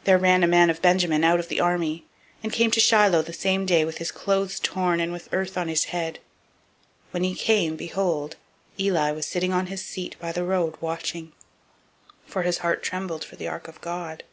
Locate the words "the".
1.46-1.60, 3.22-3.32, 10.32-10.42, 13.36-13.46